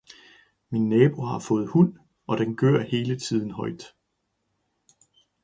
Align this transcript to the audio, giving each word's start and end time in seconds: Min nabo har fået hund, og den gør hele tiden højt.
Min 0.69 0.89
nabo 0.89 1.21
har 1.25 1.39
fået 1.39 1.69
hund, 1.69 1.93
og 2.27 2.37
den 2.37 2.55
gør 2.55 2.81
hele 2.83 3.19
tiden 3.19 3.51
højt. 3.51 3.83